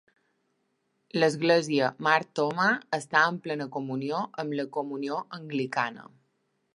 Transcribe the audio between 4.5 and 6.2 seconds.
la Comunió anglicana.